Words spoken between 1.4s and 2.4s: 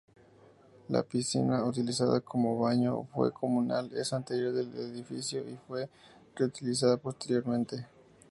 utilizada